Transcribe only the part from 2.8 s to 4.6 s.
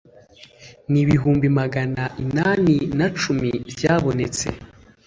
na cumi byabonetse